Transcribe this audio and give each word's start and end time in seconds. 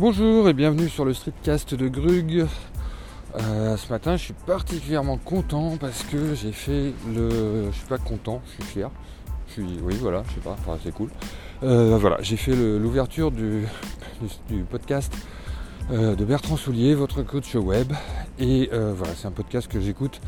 Bonjour 0.00 0.48
et 0.48 0.54
bienvenue 0.54 0.88
sur 0.88 1.04
le 1.04 1.12
streetcast 1.12 1.74
de 1.74 1.86
Grug. 1.86 2.46
Euh, 3.38 3.76
ce 3.76 3.92
matin, 3.92 4.16
je 4.16 4.22
suis 4.22 4.34
particulièrement 4.46 5.18
content 5.18 5.76
parce 5.78 6.04
que 6.04 6.34
j'ai 6.34 6.52
fait 6.52 6.94
le. 7.14 7.70
Je 7.70 7.76
suis 7.76 7.86
pas 7.86 7.98
content, 7.98 8.40
je 8.46 8.64
suis 8.64 8.72
fier. 8.72 8.90
Je 9.48 9.52
suis. 9.52 9.78
Oui, 9.82 9.98
voilà, 10.00 10.22
je 10.30 10.36
sais 10.36 10.40
pas, 10.40 10.56
c'est 10.82 10.94
cool. 10.94 11.10
Euh, 11.62 11.98
voilà, 12.00 12.16
j'ai 12.22 12.38
fait 12.38 12.56
l'ouverture 12.56 13.30
du, 13.30 13.66
du, 14.48 14.62
podcast 14.62 15.12
euh, 15.90 16.16
de 16.16 16.24
Bertrand 16.24 16.56
Soulier, 16.56 16.94
votre 16.94 17.22
coach 17.22 17.54
web. 17.54 17.92
Et 18.38 18.70
voilà, 18.72 19.12
c'est 19.14 19.28
un 19.28 19.32
podcast 19.32 19.68
que 19.68 19.80
j'écoute 19.80 20.18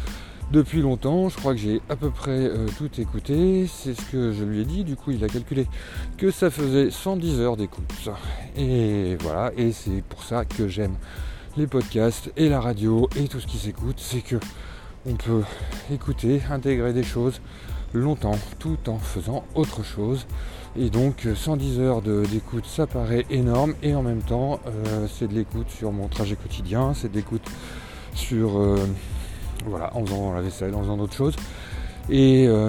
depuis 0.53 0.83
longtemps. 0.83 1.29
Je 1.29 1.37
crois 1.37 1.55
que 1.55 1.61
j'ai 1.61 1.81
à 1.89 1.97
peu 1.97 2.11
près 2.11 2.31
euh, 2.31 2.67
tout 2.77 2.91
écouté. 3.01 3.67
C'est 3.67 3.95
ce 3.95 4.03
que 4.11 4.33
je 4.33 4.45
lui 4.45 4.61
ai 4.61 4.65
dit. 4.65 4.85
Du 4.85 4.97
coup, 4.97 5.11
il 5.11 5.25
a 5.25 5.29
calculé 5.29 5.67
que 6.19 6.31
ça 6.31 6.51
faisait 6.51 6.91
110 6.91 7.41
heures 7.41 7.57
d'écoute. 7.57 8.11
Et 8.57 9.17
voilà. 9.21 9.51
Et 9.57 9.73
c'est 9.73 10.03
pour 10.09 10.23
ça 10.23 10.45
que 10.45 10.69
j'aime 10.69 10.95
les 11.57 11.67
podcasts 11.67 12.31
et 12.37 12.49
la 12.49 12.61
radio 12.61 13.09
et 13.17 13.29
tout 13.29 13.41
ce 13.41 13.47
qui 13.47 13.57
s'écoute. 13.57 13.97
C'est 13.99 14.21
que 14.21 14.37
on 15.07 15.15
peut 15.15 15.43
écouter, 15.93 16.41
intégrer 16.51 16.93
des 16.93 17.03
choses 17.03 17.41
longtemps 17.93 18.39
tout 18.59 18.79
en 18.89 18.99
faisant 18.99 19.45
autre 19.55 19.83
chose. 19.83 20.27
Et 20.77 20.91
donc 20.91 21.27
110 21.35 21.81
heures 21.81 22.03
d'écoute, 22.03 22.65
ça 22.67 22.87
paraît 22.87 23.27
énorme. 23.31 23.75
Et 23.83 23.95
en 23.95 24.03
même 24.03 24.23
temps, 24.23 24.61
euh, 24.67 25.07
c'est 25.13 25.29
de 25.29 25.35
l'écoute 25.35 25.71
sur 25.71 25.93
mon 25.93 26.09
trajet 26.09 26.37
quotidien, 26.37 26.95
c'est 26.95 27.11
de 27.11 27.17
l'écoute 27.17 27.45
sur 28.15 28.59
euh, 28.59 28.77
voilà, 29.67 29.95
en 29.97 30.05
faisant 30.05 30.33
la 30.33 30.41
vaisselle, 30.41 30.75
en 30.75 30.83
faisant 30.83 30.97
d'autres 30.97 31.15
choses. 31.15 31.37
Et, 32.11 32.47
euh, 32.49 32.69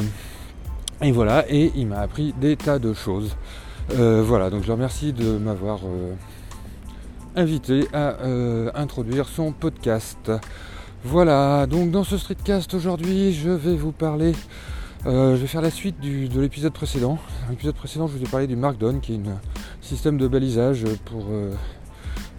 et, 1.01 1.11
voilà, 1.11 1.45
et 1.49 1.71
il 1.75 1.87
m'a 1.87 1.99
appris 1.99 2.33
des 2.39 2.55
tas 2.55 2.79
de 2.79 2.93
choses. 2.93 3.35
Euh, 3.91 4.23
voilà, 4.25 4.49
donc 4.49 4.63
je 4.63 4.67
le 4.67 4.73
remercie 4.73 5.13
de 5.13 5.37
m'avoir 5.37 5.79
euh, 5.85 6.13
invité 7.35 7.87
à 7.93 8.17
introduire 8.75 9.27
son 9.27 9.51
podcast. 9.51 10.31
Voilà, 11.03 11.67
donc 11.67 11.91
dans 11.91 12.03
ce 12.03 12.17
streetcast 12.17 12.73
aujourd'hui, 12.73 13.33
je 13.33 13.49
vais 13.49 13.75
vous 13.75 13.91
parler, 13.91 14.33
je 15.05 15.35
vais 15.35 15.47
faire 15.47 15.61
la 15.61 15.71
suite 15.71 15.99
de 15.99 16.39
l'épisode 16.39 16.71
précédent. 16.71 17.17
L'épisode 17.49 17.75
précédent, 17.75 18.07
je 18.07 18.17
vous 18.17 18.23
ai 18.23 18.27
parlé 18.27 18.47
du 18.47 18.55
Markdown, 18.55 19.01
qui 19.01 19.15
est 19.15 19.17
un 19.17 19.41
système 19.81 20.17
de 20.17 20.29
balisage 20.29 20.85
pour, 21.03 21.25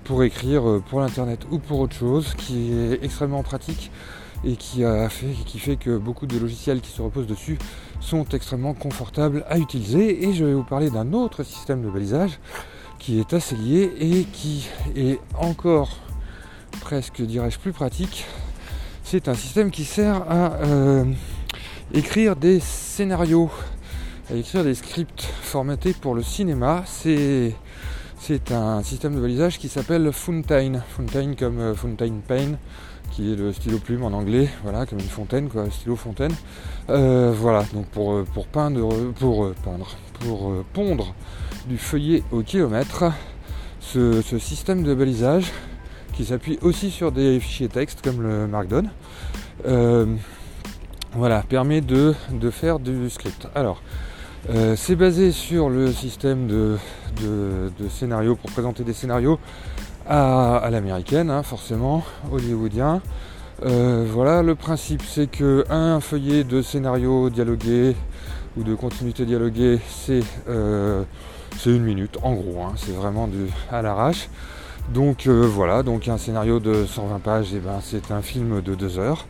pour 0.05 0.23
écrire 0.23 0.63
pour 0.89 1.01
l'internet 1.01 1.41
ou 1.51 1.59
pour 1.59 1.81
autre 1.81 1.95
chose, 1.95 2.33
qui 2.39 2.73
est 2.73 3.05
extrêmement 3.05 3.43
pratique 3.43 3.91
et 4.45 4.57
qui, 4.57 5.59
fait 5.59 5.77
que 5.77 5.97
beaucoup 5.97 6.27
de 6.27 6.39
logiciels 6.39 6.81
qui 6.81 6.91
se 6.91 7.01
reposent 7.03 7.27
dessus 7.27 7.59
sont 8.01 8.25
extrêmement 8.33 8.75
confortables 8.75 9.45
à 9.49 9.59
utiliser. 9.59 10.25
Et 10.25 10.35
je 10.35 10.45
vais 10.45 10.55
vous 10.55 10.65
parler 10.65 10.91
d'un 10.91 11.13
autre 11.13 11.43
système 11.43 11.83
de 11.83 11.89
balisage 11.89 12.39
qui 12.99 13.19
est 13.19 13.33
assez 13.33 13.57
lié 13.57 13.93
et 13.99 14.25
qui 14.25 14.69
est 14.97 15.19
encore 15.39 15.99
presque, 16.81 17.23
dirais-je, 17.23 17.59
plus 17.59 17.73
pratique. 17.73 18.27
C'est 19.03 19.29
un 19.29 19.35
système 19.35 19.71
qui 19.71 19.85
sert 19.85 20.23
à 20.31 20.55
euh, 20.55 21.05
écrire 21.93 22.37
des 22.37 22.61
scénarios, 22.61 23.51
à 24.31 24.35
écrire 24.35 24.65
des 24.65 24.75
scripts 24.75 25.23
formatés 25.23 25.93
pour 25.93 26.15
le 26.15 26.23
cinéma. 26.23 26.83
C'est 26.87 27.55
c'est 28.19 28.53
un 28.53 28.83
système 28.83 29.15
de 29.15 29.21
balisage 29.21 29.59
qui 29.59 29.69
s'appelle 29.69 30.11
Fountain. 30.13 30.81
Fountain 30.89 31.35
comme 31.35 31.59
euh, 31.59 31.75
Fountain 31.75 32.15
Pen 32.27 32.57
qui 33.11 33.33
est 33.33 33.37
le 33.37 33.53
stylo 33.53 33.79
plume 33.79 34.03
en 34.03 34.09
anglais, 34.09 34.49
voilà, 34.65 34.87
comme 34.87 34.99
une 34.99 35.05
fontaine, 35.05 35.49
quoi, 35.49 35.71
stylo 35.71 35.95
fontaine. 35.95 36.33
Euh, 36.91 37.33
voilà, 37.37 37.65
donc 37.73 37.87
pour, 37.87 38.13
euh, 38.13 38.25
peindre, 38.51 38.89
pour 39.13 39.53
peindre, 39.63 39.97
pour 40.19 40.53
pondre 40.73 41.15
du 41.69 41.79
feuillet 41.79 42.25
au 42.33 42.43
kilomètre, 42.43 43.13
ce, 43.79 44.21
système 44.41 44.83
de 44.83 44.95
balisage 44.95 45.53
qui 46.15 46.25
s'appuie 46.25 46.59
aussi 46.61 46.91
sur 46.91 47.13
des 47.13 47.39
fichiers 47.39 47.69
texte 47.69 48.03
comme 48.03 48.21
le 48.21 48.49
Markdown, 48.49 48.91
voilà, 51.13 51.43
permet 51.43 51.83
de, 51.83 52.15
faire 52.51 52.81
du 52.81 53.09
script. 53.11 53.47
Alors, 53.55 53.81
c'est 54.75 54.97
basé 54.97 55.31
sur 55.31 55.69
le 55.69 55.93
système 55.93 56.49
de, 56.49 56.79
de, 57.21 57.89
scénarios 57.89 58.37
pour 58.37 58.51
présenter 58.51 58.85
des 58.85 58.93
scénarios 58.93 59.39
à, 60.09 60.69
l'américaine, 60.71 61.31
hein, 61.31 61.43
forcément, 61.43 62.05
hollywoodien. 62.31 63.01
Euh, 63.65 64.05
voilà, 64.11 64.43
le 64.43 64.57
principe 64.57 65.03
c'est 65.03 65.29
que 65.29 65.65
un 65.71 66.01
feuillet 66.01 66.43
de 66.45 66.61
scénario 66.61 67.31
dialogué 67.31 67.95
ou 68.57 68.65
de 68.65 68.75
continuité 68.75 69.25
dialoguée, 69.25 69.79
c'est 69.89 70.23
euh, 70.49 71.05
une 71.65 71.83
minute 71.83 72.19
en 72.23 72.35
gros, 72.35 72.63
hein, 72.63 72.73
c'est 72.77 72.93
vraiment 72.93 73.29
du, 73.29 73.47
à 73.71 73.81
l'arrache. 73.81 74.29
Donc 74.93 75.27
euh, 75.27 75.49
voilà, 75.49 75.83
donc 75.83 76.09
un 76.09 76.19
scénario 76.19 76.61
de 76.61 76.85
120 76.85 77.19
pages, 77.21 77.49
eh 77.55 77.59
ben, 77.59 77.81
c'est 77.81 78.11
un 78.11 78.23
film 78.23 78.61
de 78.61 78.75
2 78.75 78.99
heures. 78.99 79.27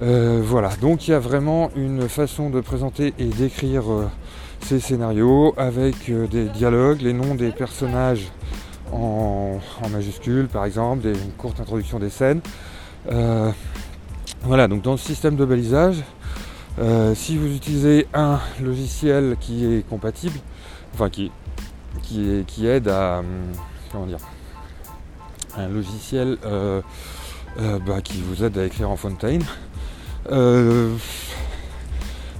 voilà, 0.00 0.70
donc 0.80 1.06
il 1.06 1.12
y 1.12 1.14
a 1.14 1.20
vraiment 1.20 1.70
une 1.76 2.08
façon 2.08 2.50
de 2.50 2.60
présenter 2.60 3.12
et 3.18 3.26
d'écrire 3.26 3.84
ces 4.62 4.80
scénarios 4.80 5.54
avec 5.56 6.10
des 6.10 6.44
dialogues, 6.46 7.00
les 7.00 7.12
noms 7.12 7.34
des 7.34 7.50
personnages 7.50 8.30
en, 8.92 9.58
majuscule 9.90 10.48
par 10.48 10.64
exemple, 10.64 11.06
une 11.06 11.32
courte 11.32 11.60
introduction 11.60 11.98
des 11.98 12.10
scènes. 12.10 12.40
Euh, 13.10 13.50
voilà, 14.42 14.68
donc 14.68 14.82
dans 14.82 14.92
le 14.92 14.98
système 14.98 15.36
de 15.36 15.44
balisage, 15.44 16.02
euh, 16.78 17.14
si 17.14 17.36
vous 17.36 17.54
utilisez 17.54 18.06
un 18.14 18.40
logiciel 18.62 19.36
qui 19.40 19.66
est 19.66 19.88
compatible, 19.88 20.38
enfin 20.94 21.10
qui, 21.10 21.30
qui, 22.02 22.66
aide 22.66 22.88
à 22.88 23.22
comment 23.92 24.06
dire 24.06 24.18
un 25.56 25.68
logiciel 25.68 26.38
euh, 26.44 26.80
bah, 27.58 28.00
qui 28.02 28.22
vous 28.22 28.44
aide 28.44 28.56
à 28.58 28.64
écrire 28.64 28.90
en 28.90 28.96
Fontaine. 28.96 29.42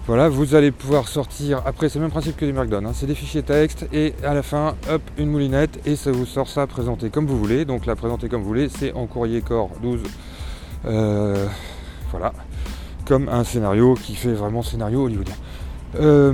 Voilà, 0.06 0.28
vous 0.28 0.54
allez 0.54 0.70
pouvoir 0.70 1.06
sortir, 1.08 1.62
après 1.66 1.88
c'est 1.88 1.98
le 1.98 2.04
même 2.04 2.10
principe 2.10 2.36
que 2.36 2.44
du 2.44 2.52
Markdown, 2.52 2.84
hein. 2.86 2.92
c'est 2.94 3.06
des 3.06 3.14
fichiers 3.14 3.42
texte 3.42 3.86
et 3.92 4.14
à 4.24 4.34
la 4.34 4.42
fin, 4.42 4.74
hop, 4.90 5.02
une 5.18 5.30
moulinette 5.30 5.78
et 5.86 5.94
ça 5.94 6.10
vous 6.10 6.26
sort 6.26 6.48
ça 6.48 6.66
présenté 6.66 7.10
comme 7.10 7.26
vous 7.26 7.38
voulez. 7.38 7.64
Donc 7.64 7.86
la 7.86 7.94
présenter 7.96 8.28
comme 8.28 8.40
vous 8.40 8.48
voulez, 8.48 8.68
c'est 8.68 8.92
en 8.94 9.06
courrier 9.06 9.42
corps 9.42 9.70
12. 9.82 10.00
Euh, 10.86 11.46
voilà, 12.10 12.32
comme 13.04 13.28
un 13.28 13.44
scénario 13.44 13.94
qui 13.94 14.14
fait 14.14 14.32
vraiment 14.32 14.62
scénario 14.62 15.04
hollywoodien. 15.04 15.34
Euh, 16.00 16.32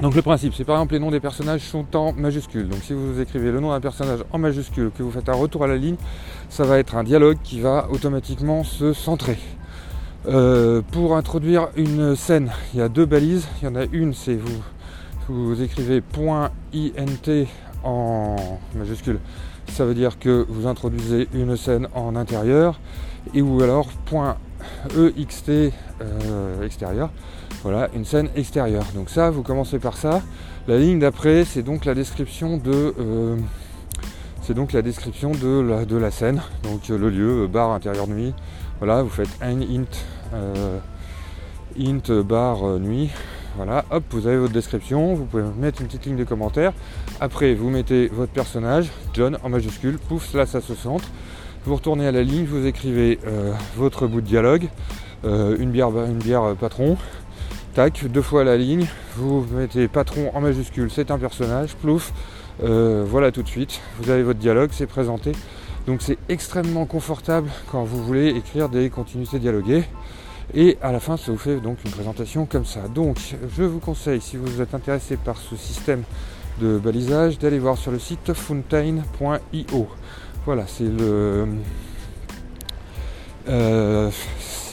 donc 0.00 0.14
le 0.14 0.22
principe, 0.22 0.54
c'est 0.54 0.64
par 0.64 0.76
exemple 0.76 0.94
les 0.94 1.00
noms 1.00 1.10
des 1.10 1.20
personnages 1.20 1.60
sont 1.60 1.94
en 1.94 2.12
majuscules. 2.12 2.68
Donc 2.68 2.80
si 2.82 2.94
vous 2.94 3.20
écrivez 3.20 3.52
le 3.52 3.60
nom 3.60 3.70
d'un 3.70 3.80
personnage 3.80 4.20
en 4.32 4.38
majuscule, 4.38 4.90
que 4.96 5.02
vous 5.02 5.10
faites 5.10 5.28
un 5.28 5.34
retour 5.34 5.64
à 5.64 5.66
la 5.66 5.76
ligne, 5.76 5.96
ça 6.48 6.64
va 6.64 6.78
être 6.78 6.96
un 6.96 7.04
dialogue 7.04 7.38
qui 7.44 7.60
va 7.60 7.86
automatiquement 7.90 8.64
se 8.64 8.92
centrer. 8.92 9.38
Euh, 10.26 10.80
pour 10.90 11.16
introduire 11.16 11.68
une 11.76 12.16
scène, 12.16 12.50
il 12.72 12.80
y 12.80 12.82
a 12.82 12.88
deux 12.88 13.04
balises. 13.04 13.46
Il 13.60 13.66
y 13.66 13.68
en 13.68 13.76
a 13.76 13.84
une, 13.92 14.14
c'est 14.14 14.36
vous, 14.36 14.62
vous 15.28 15.62
écrivez 15.62 16.02
.int 16.16 17.46
en 17.82 18.36
majuscule. 18.74 19.18
Ça 19.68 19.84
veut 19.84 19.94
dire 19.94 20.18
que 20.18 20.46
vous 20.48 20.66
introduisez 20.66 21.28
une 21.34 21.56
scène 21.58 21.88
en 21.94 22.16
intérieur 22.16 22.80
et 23.34 23.42
ou 23.42 23.62
alors 23.62 23.88
.ext 25.18 25.50
euh, 25.50 26.64
extérieur. 26.64 27.10
Voilà, 27.62 27.90
une 27.94 28.06
scène 28.06 28.30
extérieure. 28.34 28.86
Donc 28.94 29.10
ça, 29.10 29.30
vous 29.30 29.42
commencez 29.42 29.78
par 29.78 29.98
ça. 29.98 30.22
La 30.68 30.78
ligne 30.78 31.00
d'après, 31.00 31.44
c'est 31.44 31.62
donc 31.62 31.84
la 31.84 31.94
description 31.94 32.56
de 32.56 32.94
euh, 32.98 33.36
c'est 34.40 34.54
donc 34.54 34.72
la 34.72 34.80
description 34.80 35.32
de 35.32 35.96
la 35.96 36.10
scène. 36.10 36.40
Donc 36.62 36.88
le 36.88 37.10
lieu, 37.10 37.46
bar 37.46 37.72
intérieur 37.72 38.06
nuit. 38.08 38.32
Voilà, 38.78 39.02
vous 39.02 39.08
faites 39.08 39.28
un 39.40 39.60
int 39.60 39.84
euh, 40.34 40.78
int 41.78 42.22
bar 42.22 42.66
euh, 42.66 42.78
nuit. 42.78 43.10
Voilà, 43.56 43.84
hop, 43.90 44.02
vous 44.10 44.26
avez 44.26 44.36
votre 44.36 44.52
description, 44.52 45.14
vous 45.14 45.26
pouvez 45.26 45.44
mettre 45.56 45.80
une 45.80 45.86
petite 45.86 46.06
ligne 46.06 46.16
de 46.16 46.24
commentaire. 46.24 46.72
Après, 47.20 47.54
vous 47.54 47.70
mettez 47.70 48.08
votre 48.08 48.32
personnage, 48.32 48.90
John 49.12 49.38
en 49.44 49.48
majuscule, 49.48 49.98
pouf, 49.98 50.34
là 50.34 50.44
ça 50.44 50.60
se 50.60 50.74
centre. 50.74 51.04
Vous 51.64 51.76
retournez 51.76 52.06
à 52.06 52.10
la 52.10 52.24
ligne, 52.24 52.46
vous 52.46 52.66
écrivez 52.66 53.20
euh, 53.26 53.52
votre 53.76 54.08
bout 54.08 54.20
de 54.20 54.26
dialogue, 54.26 54.68
une, 55.24 55.70
bière, 55.70 55.88
une 55.88 56.18
bière 56.18 56.54
patron, 56.60 56.98
tac, 57.72 58.04
deux 58.10 58.20
fois 58.20 58.44
la 58.44 58.58
ligne, 58.58 58.86
vous 59.16 59.46
mettez 59.52 59.88
patron 59.88 60.30
en 60.34 60.42
majuscule, 60.42 60.90
c'est 60.90 61.10
un 61.10 61.18
personnage, 61.18 61.74
plouf, 61.76 62.12
voilà 62.60 63.32
tout 63.32 63.42
de 63.42 63.48
suite, 63.48 63.80
vous 64.00 64.10
avez 64.10 64.22
votre 64.22 64.38
dialogue, 64.38 64.68
c'est 64.72 64.86
présenté. 64.86 65.32
Donc 65.86 66.00
c'est 66.02 66.18
extrêmement 66.28 66.86
confortable 66.86 67.50
quand 67.70 67.84
vous 67.84 68.02
voulez 68.02 68.28
écrire 68.28 68.68
des 68.68 68.90
continuités 68.90 69.38
dialoguées. 69.38 69.84
Et 70.52 70.76
à 70.82 70.92
la 70.92 71.00
fin, 71.00 71.16
ça 71.16 71.32
vous 71.32 71.38
fait 71.38 71.56
donc 71.56 71.78
une 71.84 71.90
présentation 71.90 72.46
comme 72.46 72.66
ça. 72.66 72.86
Donc, 72.88 73.18
je 73.56 73.62
vous 73.62 73.80
conseille, 73.80 74.20
si 74.20 74.36
vous 74.36 74.60
êtes 74.60 74.74
intéressé 74.74 75.16
par 75.16 75.38
ce 75.38 75.56
système 75.56 76.02
de 76.60 76.78
balisage, 76.78 77.38
d'aller 77.38 77.58
voir 77.58 77.78
sur 77.78 77.90
le 77.90 77.98
site 77.98 78.34
fountain.io. 78.34 79.88
Voilà, 80.44 80.66
c'est 80.66 80.84
le, 80.84 81.48
euh, 83.48 84.10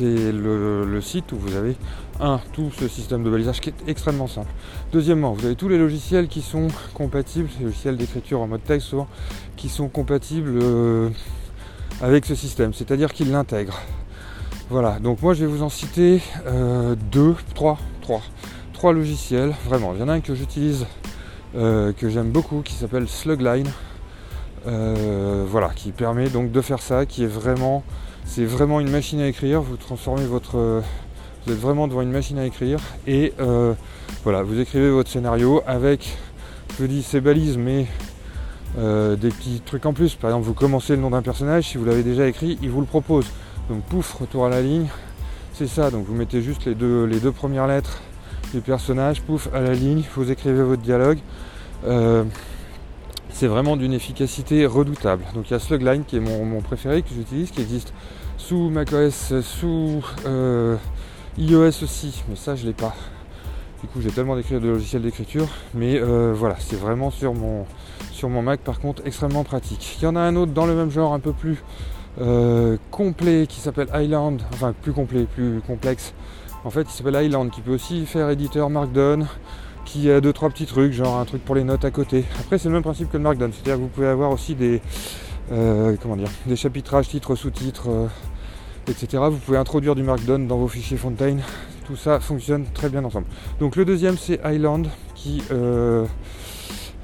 c'est 0.02 0.32
le, 0.32 1.02
site 1.02 1.32
où 1.32 1.38
vous 1.38 1.56
avez 1.56 1.76
un 2.20 2.40
tout 2.54 2.72
ce 2.80 2.88
système 2.88 3.24
de 3.24 3.30
balisage 3.30 3.62
qui 3.62 3.70
est 3.70 3.88
extrêmement 3.88 4.28
simple. 4.28 4.52
Deuxièmement, 4.92 5.34
vous 5.34 5.46
avez 5.46 5.56
tous 5.56 5.68
les 5.68 5.78
logiciels 5.78 6.28
qui 6.28 6.42
sont 6.42 6.70
compatibles, 6.94 7.50
les 7.60 7.66
logiciels 7.66 7.98
d'écriture 7.98 8.42
en 8.42 8.48
mode 8.48 8.64
texte 8.64 8.88
souvent, 8.88 9.08
qui 9.58 9.70
sont 9.70 9.90
compatibles 9.90 10.60
euh, 10.62 11.10
avec 12.02 12.26
ce 12.26 12.34
système, 12.34 12.74
c'est-à-dire 12.74 13.14
qu'ils 13.14 13.32
l'intègrent. 13.32 13.80
Voilà, 14.70 14.98
donc 15.00 15.22
moi 15.22 15.34
je 15.36 15.46
vais 15.46 15.52
vous 15.52 15.62
en 15.62 15.70
citer 15.70 16.22
euh, 16.48 16.96
deux, 17.12 17.36
trois, 17.54 17.78
trois, 18.02 18.22
trois 18.74 18.94
logiciels, 18.94 19.54
vraiment. 19.68 19.94
Il 19.94 20.00
y 20.00 20.04
en 20.04 20.10
a 20.10 20.14
un 20.14 20.22
que 20.22 20.34
j'utilise, 20.34 20.88
euh, 21.56 21.94
que 21.94 22.10
j'aime 22.10 22.32
beaucoup, 22.32 22.62
qui 22.62 22.74
s'appelle 22.74 23.08
Slugline. 23.08 23.70
Voilà, 24.64 25.70
qui 25.76 25.92
permet 25.92 26.30
donc 26.30 26.52
de 26.52 26.62
faire 26.62 26.82
ça, 26.82 27.06
qui 27.06 27.24
est 27.24 27.28
vraiment, 27.28 27.84
c'est 28.34 28.46
vraiment 28.46 28.80
une 28.80 28.90
machine 28.90 29.20
à 29.20 29.28
écrire. 29.28 29.62
Vous 29.62 29.76
transformez 29.76 30.26
votre, 30.26 30.82
vous 31.46 31.52
êtes 31.52 31.60
vraiment 31.60 31.90
devant 31.90 32.02
une 32.02 32.12
machine 32.12 32.40
à 32.40 32.46
écrire 32.46 32.80
et 33.06 33.34
voilà, 34.24 34.42
vous 34.42 34.58
écrivez 34.58 34.90
votre 34.90 35.10
scénario 35.10 35.62
avec, 35.68 36.18
je 36.80 36.86
dis, 36.86 37.04
ces 37.04 37.20
balises, 37.20 37.58
mais 37.58 37.88
des 38.78 39.30
petits 39.30 39.62
trucs 39.66 39.86
en 39.86 39.92
plus. 39.92 40.16
Par 40.16 40.30
exemple, 40.30 40.46
vous 40.46 40.54
commencez 40.54 40.96
le 40.96 41.02
nom 41.02 41.10
d'un 41.10 41.22
personnage, 41.22 41.66
si 41.66 41.78
vous 41.78 41.84
l'avez 41.84 42.04
déjà 42.04 42.26
écrit, 42.26 42.58
il 42.62 42.70
vous 42.70 42.80
le 42.80 42.88
propose. 42.88 43.26
Donc 43.70 43.84
pouf, 43.84 44.14
retour 44.14 44.46
à 44.46 44.50
la 44.50 44.62
ligne. 44.62 44.88
C'est 45.54 45.68
ça, 45.68 45.92
donc 45.92 46.06
vous 46.06 46.16
mettez 46.16 46.42
juste 46.42 46.66
les 46.66 46.74
deux, 46.74 47.32
premières 47.34 47.68
lettres 47.68 48.02
du 48.54 48.62
personnage, 48.62 49.22
pouf, 49.22 49.50
à 49.54 49.60
la 49.60 49.74
ligne, 49.74 50.04
vous 50.16 50.32
écrivez 50.32 50.64
votre 50.64 50.82
dialogue. 50.82 51.20
Euh, 51.86 52.24
c'est 53.30 53.48
vraiment 53.48 53.76
d'une 53.76 53.94
efficacité 53.94 54.66
redoutable. 54.66 55.24
Donc 55.34 55.50
il 55.50 55.52
y 55.52 55.56
a 55.56 55.60
Slugline 55.60 56.04
qui 56.06 56.18
est 56.18 56.20
mon, 56.20 56.62
préféré 56.62 57.02
que 57.02 57.10
j'utilise, 57.14 57.52
qui 57.52 57.62
existe 57.62 57.94
sous 58.48 58.70
macOS, 58.70 59.34
sous 59.42 60.04
euh, 60.26 60.76
iOS 61.38 61.84
aussi, 61.84 62.24
mais 62.28 62.36
ça 62.36 62.56
je 62.56 62.66
l'ai 62.66 62.74
pas. 62.74 62.96
Du 63.82 63.88
coup 63.88 64.02
j'ai 64.02 64.10
tellement 64.10 64.36
d'écrire 64.36 64.60
de 64.60 64.68
logiciels 64.68 65.04
d'écriture, 65.04 65.48
mais 65.74 66.00
euh, 66.00 66.34
voilà, 66.36 66.56
c'est 66.60 66.76
vraiment 66.76 67.12
sur 67.12 67.34
mon, 67.34 67.66
sur 68.12 68.30
mon 68.30 68.42
Mac 68.42 68.60
par 68.62 68.80
contre 68.80 69.04
extrêmement 69.06 69.44
pratique. 69.44 69.98
Il 70.00 70.06
y 70.06 70.08
en 70.08 70.16
a 70.16 70.20
un 70.20 70.36
autre 70.36 70.52
dans 70.52 70.66
le 70.66 70.76
même 70.76 70.90
genre, 70.90 71.14
un 71.14 71.20
peu 71.20 71.34
plus 71.34 71.64
euh, 72.20 72.78
complet 72.90 73.46
qui 73.48 73.60
s'appelle 73.60 73.90
Island, 73.94 74.42
enfin 74.54 74.74
plus 74.82 74.92
complet, 74.92 75.26
plus 75.26 75.62
complexe. 75.66 76.14
En 76.64 76.72
fait, 76.72 76.82
il 76.82 76.92
s'appelle 76.92 77.24
Island, 77.24 77.52
qui 77.52 77.62
peut 77.62 77.74
aussi 77.74 78.06
faire 78.06 78.30
éditeur 78.30 78.70
Markdown, 78.70 79.28
qui 79.86 80.12
a 80.12 80.20
deux 80.20 80.34
trois 80.34 80.50
petits 80.50 80.66
trucs, 80.66 80.94
genre 80.94 81.20
un 81.20 81.26
truc 81.26 81.46
pour 81.46 81.56
les 81.56 81.64
notes 81.64 81.86
à 81.86 81.92
côté. 81.92 82.26
Après, 82.40 82.58
c'est 82.58 82.70
le 82.70 82.74
même 82.74 82.84
principe 82.84 83.12
que 83.12 83.18
le 83.18 83.24
Markdown, 83.24 83.52
c'est-à-dire 83.54 83.76
que 83.76 83.82
vous 83.82 83.88
pouvez 83.88 84.08
avoir 84.08 84.32
aussi 84.32 84.56
des 84.56 84.82
euh, 85.52 85.96
comment 86.02 86.16
dire, 86.16 86.30
des 86.46 86.56
chapitrages, 86.56 87.10
titres, 87.10 87.36
sous-titres, 87.36 87.90
euh, 87.90 88.08
etc. 88.88 89.24
Vous 89.30 89.38
pouvez 89.38 89.58
introduire 89.58 89.96
du 89.96 90.04
Markdown 90.04 90.48
dans 90.48 90.58
vos 90.58 90.68
fichiers 90.68 90.98
Fontaine. 90.98 91.42
Tout 91.86 91.96
ça 91.96 92.20
fonctionne 92.20 92.66
très 92.74 92.90
bien 92.90 93.04
ensemble. 93.04 93.28
Donc 93.60 93.76
le 93.76 93.86
deuxième, 93.86 94.18
c'est 94.18 94.40
Island, 94.46 94.88
qui 95.16 95.42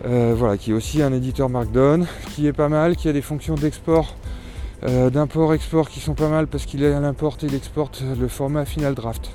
voilà, 0.04 0.58
qui 0.58 0.72
est 0.72 0.74
aussi 0.74 1.02
un 1.02 1.12
éditeur 1.12 1.50
Markdown, 1.50 2.06
qui 2.36 2.48
est 2.48 2.54
pas 2.54 2.70
mal, 2.70 2.96
qui 2.96 3.10
a 3.10 3.14
des 3.14 3.22
fonctions 3.22 3.56
d'export 3.56 4.16
euh, 4.84 5.10
d'import-export 5.10 5.90
qui 5.90 6.00
sont 6.00 6.14
pas 6.14 6.30
mal 6.30 6.46
parce 6.46 6.66
qu'il 6.66 6.84
importe 6.86 7.44
et 7.44 7.48
il 7.48 7.56
exporte 7.56 8.04
le 8.20 8.28
format 8.28 8.64
Final 8.66 8.94
Draft. 8.94 9.32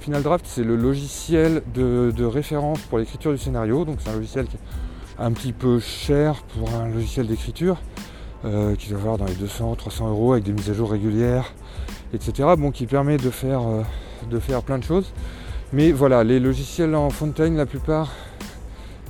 Final 0.00 0.22
Draft, 0.24 0.44
c'est 0.48 0.64
le 0.64 0.74
logiciel 0.74 1.62
de, 1.72 2.24
référence 2.24 2.80
pour 2.80 2.98
l'écriture 2.98 3.30
du 3.30 3.38
scénario. 3.38 3.84
Donc 3.84 3.98
c'est 4.00 4.10
un 4.10 4.14
logiciel 4.14 4.46
qui 4.46 4.56
est 4.56 5.22
un 5.22 5.30
petit 5.30 5.52
peu 5.52 5.78
cher 5.78 6.42
pour 6.54 6.74
un 6.74 6.88
logiciel 6.88 7.28
d'écriture, 7.28 7.80
euh, 8.44 8.74
qui 8.76 8.88
doit 8.88 8.98
avoir 8.98 9.18
dans 9.18 9.24
les 9.24 9.34
200-300 9.34 10.08
euros 10.08 10.32
avec 10.32 10.44
des 10.44 10.52
mises 10.52 10.70
à 10.70 10.74
jour 10.74 10.90
régulières, 10.90 11.52
etc. 12.12 12.48
Bon, 12.58 12.70
qui 12.70 12.86
permet 12.86 13.16
de 13.16 13.30
faire, 13.30 13.60
euh, 13.62 13.82
de 14.30 14.38
faire 14.38 14.62
plein 14.62 14.78
de 14.78 14.84
choses. 14.84 15.12
Mais 15.72 15.92
voilà, 15.92 16.24
les 16.24 16.40
logiciels 16.40 16.94
en 16.94 17.08
Fontaine, 17.10 17.56
la 17.56 17.66
plupart 17.66 18.10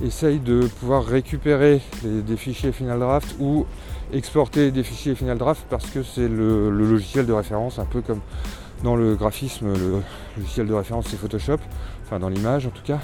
essayent 0.03 0.39
de 0.39 0.67
pouvoir 0.79 1.05
récupérer 1.05 1.81
des 2.03 2.37
fichiers 2.37 2.71
Final 2.71 2.99
Draft 2.99 3.35
ou 3.39 3.65
exporter 4.13 4.71
des 4.71 4.83
fichiers 4.83 5.15
Final 5.15 5.37
Draft 5.37 5.65
parce 5.69 5.87
que 5.87 6.03
c'est 6.03 6.27
le, 6.27 6.69
logiciel 6.69 7.25
de 7.25 7.33
référence, 7.33 7.79
un 7.79 7.85
peu 7.85 8.01
comme 8.01 8.19
dans 8.83 8.95
le 8.95 9.15
graphisme, 9.15 9.73
le 9.73 10.01
logiciel 10.37 10.67
de 10.67 10.73
référence 10.73 11.07
c'est 11.09 11.17
Photoshop, 11.17 11.57
enfin 12.05 12.19
dans 12.19 12.29
l'image 12.29 12.67
en 12.67 12.69
tout 12.69 12.83
cas. 12.83 12.99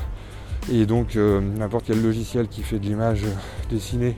Et 0.72 0.86
donc 0.86 1.16
euh, 1.16 1.40
n'importe 1.40 1.86
quel 1.88 2.02
logiciel 2.02 2.48
qui 2.48 2.64
fait 2.64 2.80
de 2.80 2.86
l'image 2.86 3.24
dessinée 3.70 4.16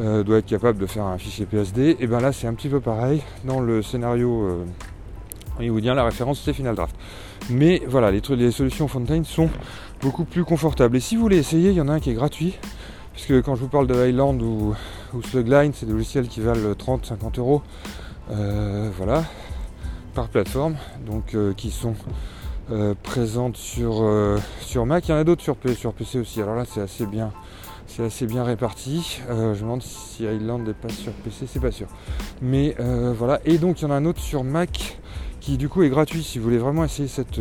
euh, 0.00 0.22
doit 0.22 0.38
être 0.38 0.46
capable 0.46 0.78
de 0.78 0.86
faire 0.86 1.04
un 1.04 1.18
fichier 1.18 1.46
PSD. 1.46 1.96
Et 2.00 2.06
bien 2.06 2.20
là 2.20 2.32
c'est 2.32 2.46
un 2.46 2.54
petit 2.54 2.68
peu 2.68 2.80
pareil. 2.80 3.22
Dans 3.44 3.60
le 3.60 3.82
scénario 3.82 4.42
euh, 4.42 4.64
hollywoodien, 5.58 5.94
la 5.94 6.04
référence 6.04 6.42
c'est 6.44 6.52
Final 6.52 6.74
Draft. 6.74 6.94
Mais 7.50 7.82
voilà, 7.86 8.10
les, 8.10 8.20
les 8.36 8.50
solutions 8.50 8.88
Fontaine 8.88 9.24
sont 9.24 9.50
beaucoup 10.00 10.24
plus 10.24 10.44
confortables. 10.44 10.96
Et 10.96 11.00
si 11.00 11.16
vous 11.16 11.22
voulez 11.22 11.38
essayer, 11.38 11.70
il 11.70 11.76
y 11.76 11.80
en 11.80 11.88
a 11.88 11.92
un 11.92 12.00
qui 12.00 12.10
est 12.10 12.14
gratuit 12.14 12.58
puisque 13.14 13.42
quand 13.42 13.54
je 13.54 13.60
vous 13.60 13.68
parle 13.68 13.86
de 13.86 13.94
Highland 13.94 14.40
ou, 14.42 14.74
Slugline, 15.30 15.72
c'est 15.72 15.86
des 15.86 15.92
logiciels 15.92 16.28
qui 16.28 16.40
valent 16.40 16.72
30-50 16.72 17.38
euros, 17.38 17.62
euh, 18.30 18.90
voilà, 18.96 19.24
par 20.14 20.28
plateforme, 20.28 20.76
donc 21.06 21.34
euh, 21.34 21.54
qui 21.54 21.70
sont 21.70 21.94
euh, 22.72 22.94
présentes 23.02 23.56
sur, 23.56 24.04
sur 24.60 24.84
Mac. 24.84 25.08
Il 25.08 25.12
y 25.12 25.14
en 25.14 25.18
a 25.18 25.24
d'autres 25.24 25.42
sur, 25.42 25.56
sur, 25.76 25.92
PC 25.92 26.18
aussi. 26.18 26.42
Alors 26.42 26.56
là, 26.56 26.64
c'est 26.68 26.80
assez 26.80 27.06
bien, 27.06 27.32
c'est 27.86 28.04
assez 28.04 28.26
bien 28.26 28.44
réparti. 28.44 29.20
je 29.28 29.34
me 29.34 29.60
demande 29.60 29.82
si 29.82 30.26
Highland 30.26 30.60
n'est 30.60 30.74
pas 30.74 30.88
sur 30.88 31.12
PC, 31.12 31.46
c'est 31.46 31.60
pas 31.60 31.72
sûr. 31.72 31.86
Mais 32.42 32.76
voilà, 33.16 33.40
et 33.44 33.58
donc 33.58 33.80
il 33.80 33.84
y 33.84 33.86
en 33.86 33.90
a 33.90 33.94
un 33.94 34.04
autre 34.04 34.20
sur 34.20 34.44
Mac 34.44 34.98
qui 35.40 35.58
du 35.58 35.68
coup 35.68 35.82
est 35.82 35.90
gratuit 35.90 36.22
si 36.22 36.38
vous 36.38 36.44
voulez 36.44 36.58
vraiment 36.58 36.84
essayer 36.84 37.08
cette 37.08 37.40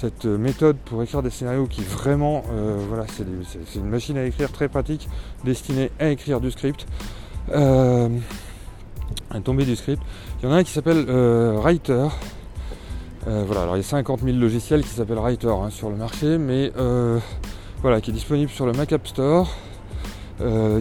cette 0.00 0.24
méthode 0.24 0.78
pour 0.78 1.02
écrire 1.02 1.22
des 1.22 1.28
scénarios 1.28 1.66
qui 1.66 1.82
vraiment, 1.82 2.42
euh, 2.52 2.78
voilà, 2.88 3.04
c'est 3.06 3.78
une 3.78 3.90
machine 3.90 4.16
à 4.16 4.24
écrire 4.24 4.50
très 4.50 4.66
pratique, 4.68 5.06
destinée 5.44 5.90
à 6.00 6.08
écrire 6.08 6.40
du 6.40 6.50
script, 6.50 6.86
euh, 7.52 8.08
à 9.30 9.40
tomber 9.40 9.66
du 9.66 9.76
script. 9.76 10.02
Il 10.40 10.46
y 10.46 10.48
en 10.48 10.54
a 10.54 10.56
un 10.56 10.64
qui 10.64 10.72
s'appelle 10.72 11.04
euh, 11.06 11.52
Writer. 11.58 12.08
voilà, 13.26 13.60
alors 13.60 13.76
il 13.76 13.80
y 13.80 13.84
a 13.84 13.88
50 13.88 14.22
000 14.22 14.38
logiciels 14.38 14.82
qui 14.82 14.88
s'appellent 14.88 15.18
Writer 15.18 15.48
hein, 15.48 15.68
sur 15.68 15.90
le 15.90 15.96
marché, 15.96 16.38
mais 16.38 16.72
voilà, 17.82 18.00
qui 18.00 18.10
est 18.10 18.14
disponible 18.14 18.50
sur 18.50 18.66
le 18.66 18.72
Mac 18.72 18.92
App 18.92 19.06
Store, 19.06 19.54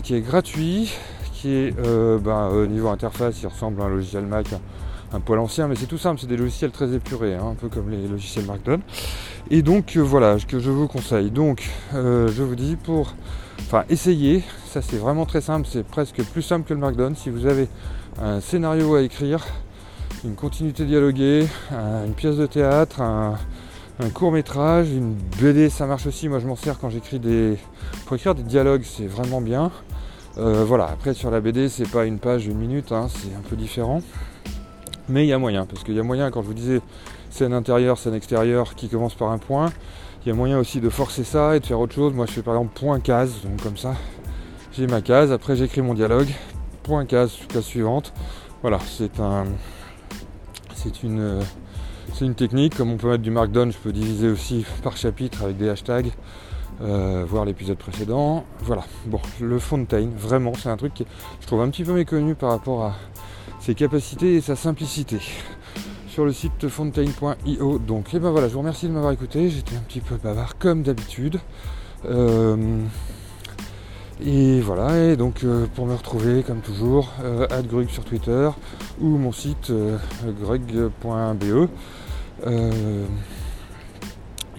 qui 0.04 0.16
est 0.16 0.22
gratuit, 0.22 0.92
qui 1.34 1.54
est 1.54 1.74
ben, 1.78 2.50
au 2.50 2.66
niveau 2.66 2.90
interface, 2.90 3.42
il 3.42 3.48
ressemble 3.48 3.82
à 3.82 3.86
un 3.86 3.90
logiciel 3.90 4.26
Mac 4.26 4.48
un 5.14 5.20
poil 5.20 5.40
ancien, 5.40 5.68
mais 5.68 5.76
c'est 5.76 5.88
tout 5.88 5.98
simple, 5.98 6.20
c'est 6.22 6.28
des 6.28 6.38
logiciels 6.38 6.72
très 6.72 6.94
épurés, 6.94 7.36
hein, 7.36 7.48
un 7.52 7.56
peu 7.56 7.68
comme 7.68 7.90
les 7.90 8.08
logiciels 8.08 8.46
Markdown. 8.46 8.82
Et 9.50 9.62
donc 9.62 9.96
euh, 9.96 10.02
voilà, 10.02 10.38
ce 10.38 10.46
que 10.46 10.60
je 10.60 10.70
vous 10.70 10.88
conseille. 10.88 11.32
Donc 11.32 11.70
euh, 11.96 12.30
je 12.32 12.44
vous 12.44 12.56
dis 12.56 12.76
pour 12.76 13.14
enfin 13.62 13.84
essayer, 13.90 14.44
ça 14.68 14.82
c'est 14.82 14.98
vraiment 14.98 15.26
très 15.26 15.42
simple, 15.42 15.68
c'est 15.70 15.84
presque 15.84 16.22
plus 16.24 16.42
simple 16.42 16.68
que 16.68 16.74
le 16.74 16.80
Markdown. 16.80 17.16
Si 17.16 17.30
vous 17.30 17.46
avez 17.46 17.68
un 18.22 18.42
scénario 18.42 18.96
à 18.96 19.02
écrire, 19.02 19.46
une 20.24 20.36
continuité 20.36 20.86
dialoguée, 20.86 21.48
une 21.72 22.14
pièce 22.14 22.36
de 22.36 22.46
théâtre, 22.46 23.02
un, 23.02 23.36
court 24.08 24.32
métrage, 24.32 24.90
une 24.92 25.16
BD, 25.42 25.70
ça 25.70 25.86
marche 25.86 26.06
aussi. 26.08 26.30
Moi 26.30 26.40
je 26.40 26.48
m'en 26.48 26.56
sers 26.56 26.80
quand 26.80 26.90
j'écris 26.90 27.20
des. 27.20 27.58
Pour 28.06 28.16
écrire 28.16 28.34
des 28.34 28.44
dialogues, 28.44 28.84
c'est 28.84 29.08
vraiment 29.08 29.42
bien. 29.42 29.72
Euh, 30.38 30.64
voilà, 30.66 30.86
après 30.86 31.14
sur 31.14 31.30
la 31.32 31.42
BD, 31.42 31.68
c'est 31.68 31.90
pas 31.90 32.06
une 32.06 32.18
page, 32.18 32.48
une 32.48 32.58
minute, 32.58 32.94
hein, 32.94 33.08
c'est 33.10 33.36
un 33.36 33.42
peu 33.42 33.58
différent. 33.58 34.02
Mais 35.10 35.26
il 35.26 35.28
y 35.28 35.34
a 35.34 35.38
moyen, 35.38 35.66
parce 35.66 35.84
qu'il 35.84 35.96
y 35.96 36.00
a 36.00 36.04
moyen, 36.04 36.32
quand 36.32 36.42
je 36.42 36.48
vous 36.48 36.54
disais 36.54 36.82
scène 37.30 37.52
intérieure, 37.52 37.98
scène 37.98 38.14
extérieure 38.14 38.76
qui 38.76 38.88
commence 38.88 39.16
par 39.16 39.32
un 39.32 39.38
point, 39.38 39.70
il 40.24 40.30
y 40.30 40.32
a 40.32 40.36
moyen 40.36 40.60
aussi 40.60 40.80
de 40.80 40.90
forcer 40.90 41.24
ça 41.26 41.58
et 41.58 41.60
de 41.60 41.66
faire 41.66 41.80
autre 41.80 41.94
chose. 41.94 42.14
Moi 42.14 42.26
je 42.26 42.32
fais 42.32 42.42
par 42.42 42.54
exemple 42.56 42.80
point 42.80 43.00
case, 43.02 43.42
donc 43.44 43.62
comme 43.62 43.78
ça, 43.78 43.96
j'ai 44.72 44.88
ma 44.88 45.02
case, 45.02 45.32
après 45.34 45.58
j'écris 45.58 45.82
mon 45.82 45.94
dialogue, 45.94 46.30
point 46.84 47.06
case, 47.06 47.34
case 47.50 47.66
suivante. 47.66 48.14
Voilà, 48.62 48.80
c'est 48.86 49.20
un. 49.20 49.46
C'est 50.76 51.04
une. 51.04 51.40
C'est 52.14 52.26
une 52.26 52.36
technique, 52.36 52.76
comme 52.76 52.92
on 52.92 52.98
peut 52.98 53.10
mettre 53.10 53.24
du 53.24 53.32
markdown, 53.32 53.72
je 53.72 53.78
peux 53.78 53.92
diviser 53.92 54.30
aussi 54.30 54.66
par 54.84 54.98
chapitre 54.98 55.44
avec 55.44 55.58
des 55.58 55.70
hashtags, 55.70 56.12
euh, 56.82 57.24
voir 57.28 57.46
l'épisode 57.46 57.78
précédent. 57.78 58.46
Voilà, 58.62 58.84
bon, 59.06 59.20
le 59.40 59.60
Fontaine, 59.60 60.12
vraiment, 60.18 60.54
c'est 60.54 60.70
un 60.70 60.78
truc 60.78 60.94
qui 60.94 61.06
je 61.42 61.48
trouve 61.48 61.62
un 61.62 61.70
petit 61.70 61.84
peu 61.84 61.94
méconnu 61.94 62.36
par 62.36 62.50
rapport 62.50 62.84
à, 62.84 62.96
ses 63.60 63.76
capacités 63.76 64.36
et 64.36 64.42
sa 64.42 64.56
simplicité 64.56 65.20
sur 66.08 66.26
le 66.26 66.34
site 66.34 66.68
fontaine.io. 66.68 67.80
Donc, 67.80 68.14
et 68.14 68.18
eh 68.18 68.20
ben 68.20 68.32
voilà, 68.32 68.48
je 68.48 68.54
vous 68.54 68.60
remercie 68.60 68.88
de 68.88 68.92
m'avoir 68.92 69.12
écouté. 69.12 69.50
J'étais 69.50 69.76
un 69.76 69.82
petit 69.82 70.00
peu 70.00 70.16
bavard 70.16 70.58
comme 70.58 70.82
d'habitude. 70.82 71.40
Euh, 72.06 72.56
et 74.26 74.60
voilà, 74.60 74.98
et 74.98 75.16
donc 75.16 75.44
euh, 75.44 75.66
pour 75.76 75.86
me 75.86 75.96
retrouver 75.96 76.44
comme 76.44 76.60
toujours, 76.60 77.14
euh, 77.24 77.48
Grug 77.64 77.90
sur 77.90 78.04
Twitter 78.04 78.50
ou 79.00 79.18
mon 79.18 79.32
site 79.32 79.70
euh, 79.70 79.98
greg.be. 80.42 81.70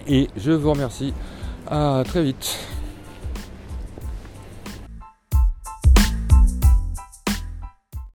et 0.07 0.29
je 0.35 0.51
vous 0.51 0.71
remercie. 0.71 1.13
À 1.67 2.03
très 2.05 2.23
vite. 2.23 2.57